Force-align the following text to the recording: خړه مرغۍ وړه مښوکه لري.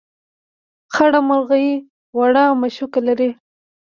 خړه 0.93 1.19
مرغۍ 1.27 1.67
وړه 2.17 2.43
مښوکه 2.59 2.99
لري. 3.07 3.29